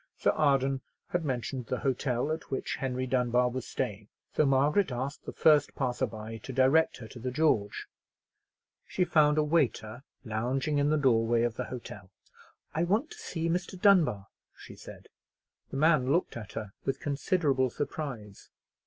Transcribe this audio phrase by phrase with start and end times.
[0.17, 5.25] Sir Arden had mentioned the hotel at which Henry Dunbar was staying; so Margaret asked
[5.25, 7.85] the first passer by to direct her to the George.
[8.87, 12.09] She found a waiter lounging in the doorway of the hotel.
[12.73, 13.79] "I want to see Mr.
[13.79, 14.25] Dunbar,"
[14.57, 15.07] she said.
[15.69, 18.49] The man looked at her with considerable surprise.